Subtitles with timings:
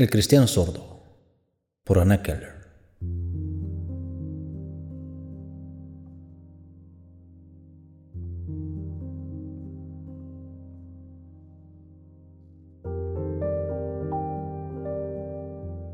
[0.00, 1.02] El cristiano sordo
[1.84, 2.54] por Anna Keller.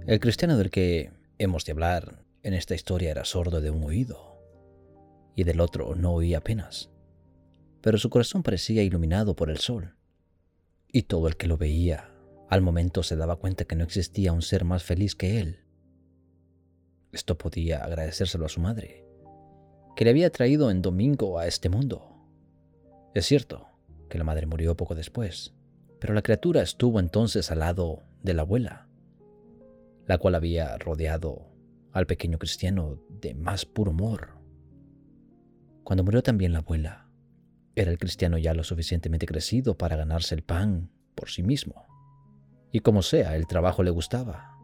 [0.07, 4.41] El cristiano del que hemos de hablar en esta historia era sordo de un oído
[5.34, 6.91] y del otro no oía apenas,
[7.80, 9.96] pero su corazón parecía iluminado por el sol
[10.86, 12.16] y todo el que lo veía
[12.48, 15.64] al momento se daba cuenta que no existía un ser más feliz que él.
[17.12, 19.04] Esto podía agradecérselo a su madre,
[19.96, 22.12] que le había traído en domingo a este mundo.
[23.14, 23.66] Es cierto
[24.09, 25.54] que la madre murió poco después,
[26.01, 28.88] pero la criatura estuvo entonces al lado de la abuela,
[30.06, 31.48] la cual había rodeado
[31.92, 34.37] al pequeño cristiano de más puro amor.
[35.82, 37.09] Cuando murió también la abuela,
[37.74, 41.95] era el cristiano ya lo suficientemente crecido para ganarse el pan por sí mismo.
[42.73, 44.59] Y como sea, el trabajo le gustaba,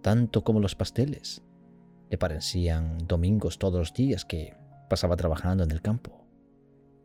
[0.00, 1.42] tanto como los pasteles.
[2.10, 4.54] Le parecían domingos todos los días que
[4.88, 6.26] pasaba trabajando en el campo.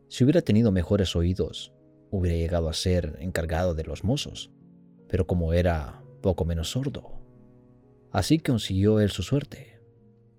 [0.08, 1.72] Si hubiera tenido mejores oídos,
[2.10, 4.50] hubiera llegado a ser encargado de los mozos,
[5.08, 7.20] pero como era poco menos sordo.
[8.10, 9.80] Así consiguió él su suerte.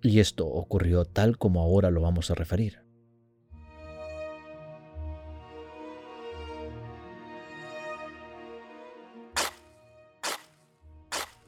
[0.02, 2.89] Y esto ocurrió tal como ahora lo vamos a referir.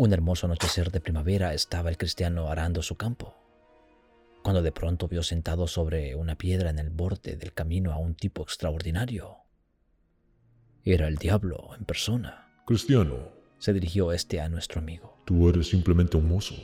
[0.02, 3.35] Un hermoso anochecer de primavera estaba el cristiano arando su campo,
[4.41, 8.16] cuando de pronto vio sentado sobre una piedra en el borde del camino a un
[8.16, 9.38] tipo extraordinario.
[10.83, 12.52] Era el diablo en persona.
[12.66, 15.22] Cristiano, se dirigió este a nuestro amigo.
[15.25, 16.55] Tú eres simplemente un mozo.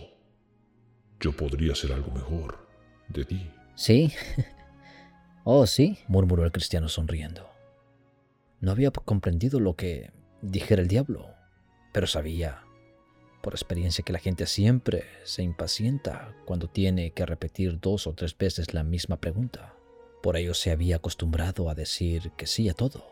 [1.20, 2.68] Yo podría ser algo mejor
[3.10, 3.52] de ti.
[3.76, 4.12] Sí.
[5.44, 7.48] oh, sí, murmuró el cristiano sonriendo.
[8.62, 11.36] No había comprendido lo que dijera el diablo,
[11.94, 12.64] pero sabía
[13.42, 18.38] por experiencia que la gente siempre se impacienta cuando tiene que repetir dos o tres
[18.38, 19.74] veces la misma pregunta.
[20.22, 23.06] Por ello se había acostumbrado a decir que sí a todo.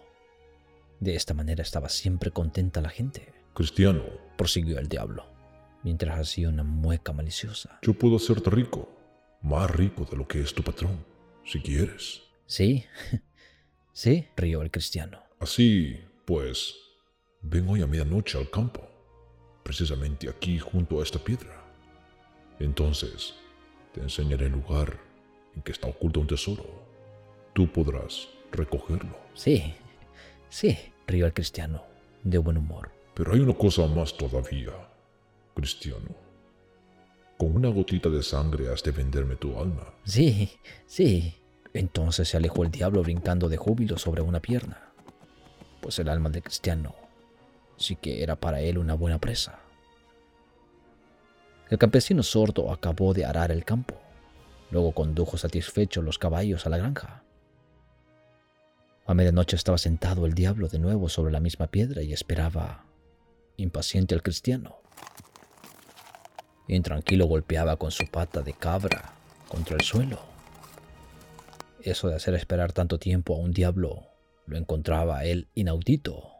[1.00, 3.34] De esta manera estaba siempre contenta la gente.
[3.54, 4.04] Cristiano,
[4.38, 5.26] prosiguió el diablo,
[5.84, 7.80] mientras hacía una mueca maliciosa.
[7.82, 8.90] Yo puedo hacerte rico,
[9.42, 11.06] más rico de lo que es tu patrón,
[11.46, 12.24] si quieres.
[12.48, 12.86] Sí,
[13.94, 15.20] sí, rió el cristiano.
[15.40, 16.76] Así, pues,
[17.42, 18.95] ven hoy a medianoche al campo
[19.66, 21.60] precisamente aquí junto a esta piedra.
[22.60, 23.34] Entonces,
[23.94, 25.00] te enseñaré el lugar
[25.56, 26.64] en que está oculto un tesoro.
[27.54, 29.18] Tú podrás recogerlo.
[29.34, 29.74] Sí,
[30.50, 30.78] sí,
[31.08, 31.84] rió el cristiano,
[32.24, 32.92] de buen humor.
[33.16, 34.72] Pero hay una cosa más todavía,
[35.56, 36.16] cristiano.
[37.36, 39.96] Con una gotita de sangre has de venderme tu alma.
[40.04, 40.52] Sí,
[40.86, 41.34] sí.
[41.74, 44.94] Entonces se alejó el diablo brincando de júbilo sobre una pierna,
[45.82, 47.05] pues el alma del cristiano
[47.78, 49.60] sí que era para él una buena presa.
[51.70, 53.96] El campesino sordo acabó de arar el campo.
[54.72, 57.24] Luego condujo satisfecho los caballos a la granja.
[59.08, 62.86] A medianoche estaba sentado el diablo de nuevo sobre la misma piedra y esperaba,
[63.58, 64.78] impaciente al cristiano.
[66.68, 69.14] Intranquilo golpeaba con su pata de cabra
[69.48, 70.20] contra el suelo.
[71.82, 74.08] Eso de hacer esperar tanto tiempo a un diablo
[74.48, 76.35] lo encontraba él inaudito.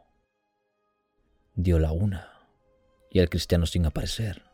[1.66, 2.30] Dio la una
[3.10, 4.44] y el cristiano sin aparecer.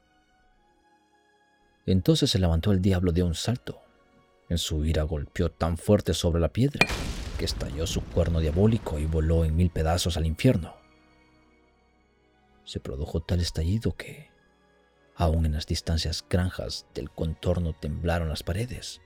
[1.85, 3.83] Entonces se levantó el diablo de un salto.
[4.49, 6.89] En su ira golpeó tan fuerte sobre la piedra
[7.39, 10.75] que estalló su cuerno diabólico y voló en mil pedazos al infierno.
[12.65, 14.31] Se produjo tal estallido que,
[15.15, 19.03] aún en las distancias granjas del contorno, temblaron las paredes.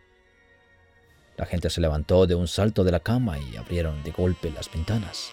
[1.37, 4.71] La gente se levantó de un salto de la cama y abrieron de golpe las
[4.71, 5.33] ventanas,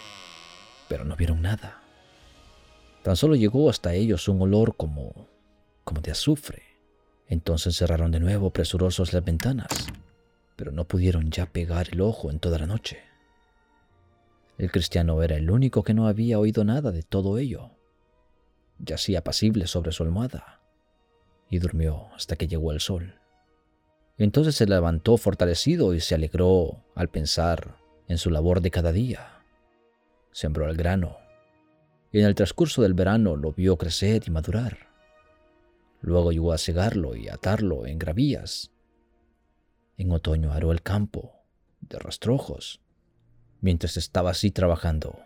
[0.89, 1.82] pero no vieron nada.
[3.03, 5.27] Tan solo llegó hasta ellos un olor como,
[5.83, 6.63] como de azufre.
[7.27, 9.67] Entonces cerraron de nuevo presurosos las ventanas,
[10.55, 12.99] pero no pudieron ya pegar el ojo en toda la noche.
[14.57, 17.71] El cristiano era el único que no había oído nada de todo ello.
[18.79, 20.61] Yacía apacible sobre su almohada
[21.49, 23.19] y durmió hasta que llegó el sol.
[24.17, 27.75] Entonces se levantó fortalecido y se alegró al pensar
[28.07, 29.43] en su labor de cada día.
[30.31, 31.22] Sembró el grano
[32.13, 34.77] y en el transcurso del verano lo vio crecer y madurar.
[35.99, 38.71] Luego llegó a cegarlo y atarlo en gravías.
[39.97, 41.33] En otoño aró el campo
[41.81, 42.81] de rastrojos.
[43.61, 45.19] Mientras estaba así trabajando,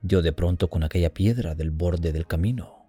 [0.00, 2.88] dio de pronto con aquella piedra del borde del camino.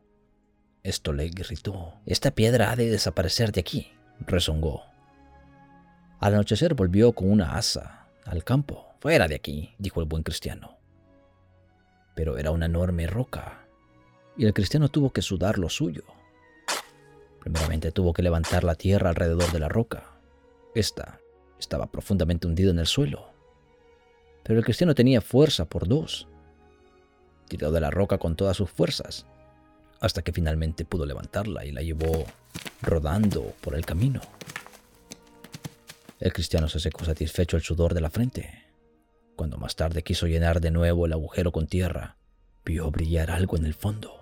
[0.82, 1.96] Esto le irritó.
[2.06, 3.92] Esta piedra ha de desaparecer de aquí,
[4.22, 4.84] rezongó.
[6.20, 8.88] Al anochecer volvió con una asa al campo.
[9.02, 10.73] Fuera de aquí, dijo el buen cristiano
[12.16, 13.60] pero era una enorme roca.
[14.36, 16.04] y el cristiano tuvo que sudar lo suyo.
[17.40, 20.18] Primeramente tuvo que levantar la tierra alrededor de la roca.
[20.74, 21.20] Esta
[21.60, 23.28] estaba profundamente hundida en el suelo.
[24.44, 26.28] Pero el cristiano tenía fuerza por dos.
[27.48, 29.28] Tiró de la roca con todas sus fuerzas,
[30.00, 32.26] hasta que finalmente pudo levantarla y la llevó
[32.82, 34.22] rodando por el camino.
[36.20, 38.63] El cristiano se secó satisfecho el sudor de la frente.
[39.44, 42.16] Cuando más tarde quiso llenar de nuevo el agujero con tierra,
[42.64, 44.14] vio brillar algo en el fondo.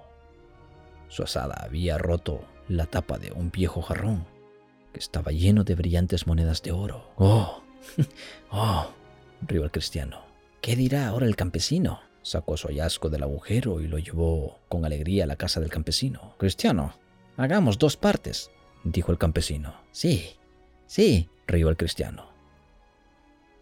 [1.10, 4.26] Su asada había roto la tapa de un viejo jarrón
[4.92, 7.12] que estaba lleno de brillantes monedas de oro.
[7.18, 7.62] ¡Oh!
[8.52, 8.90] ¡Oh!
[9.44, 10.26] rió el cristiano.
[10.60, 12.00] ¿Qué dirá ahora el campesino?
[12.24, 16.34] Sacó su hallazgo del agujero y lo llevó con alegría a la casa del campesino.
[16.40, 16.96] Cristiano,
[17.38, 18.50] hagamos dos partes,
[18.84, 19.76] dijo el campesino.
[19.92, 20.32] Sí,
[20.88, 22.31] sí, rió el cristiano.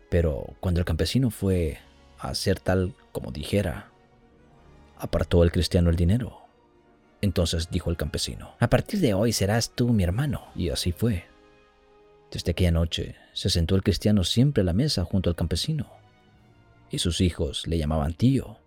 [0.09, 1.79] Pero cuando el campesino fue
[2.17, 3.91] a hacer tal como dijera,
[4.97, 6.49] apartó el cristiano el dinero
[7.21, 10.47] entonces dijo el campesino, a partir de hoy serás tú mi hermano.
[10.55, 11.25] Y así fue.
[12.31, 15.91] Desde aquella noche se sentó el cristiano siempre a la mesa junto al campesino.
[16.89, 18.57] Y sus hijos le llamaban tío.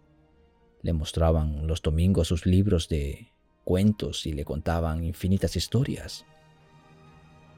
[0.83, 3.33] Le mostraban los domingos sus libros de
[3.65, 6.27] cuentos y le contaban infinitas historias.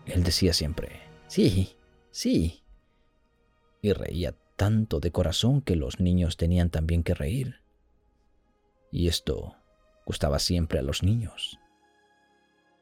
[0.07, 1.77] Él decía siempre, sí,
[2.11, 2.61] sí.
[3.85, 7.61] Y reía tanto de corazón que los niños tenían también que reír.
[8.91, 9.57] Y esto
[10.07, 11.59] gustaba siempre a los niños.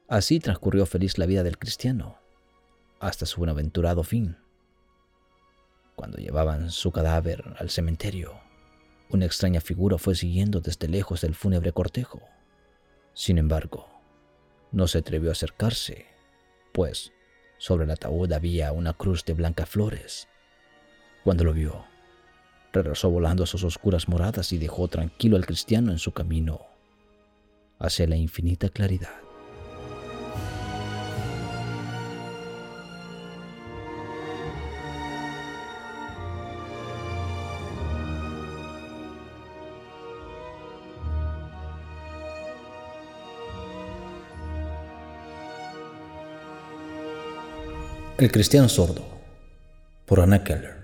[0.07, 2.19] Así transcurrió feliz la vida del cristiano,
[3.01, 4.37] hasta su buenaventurado fin.
[5.97, 8.39] Cuando llevaban su cadáver al cementerio,
[9.09, 12.21] una extraña figura fue siguiendo desde lejos del fúnebre cortejo.
[13.13, 13.89] Sin embargo,
[14.71, 16.05] no se atrevió a acercarse,
[16.71, 17.11] pues
[17.57, 20.29] sobre el ataúd había una cruz de blancas flores.
[21.23, 21.85] Cuando lo vio,
[22.73, 26.59] regresó volando a sus oscuras moradas y dejó tranquilo al cristiano en su camino
[27.79, 29.09] hacia la infinita claridad.
[48.17, 49.05] El cristiano sordo
[50.05, 50.82] por Anna Keller